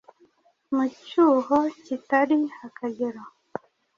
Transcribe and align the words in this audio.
Mu 0.73 0.85
cyuho 1.05 1.57
kitagira 1.83 2.55
akagero, 2.67 3.21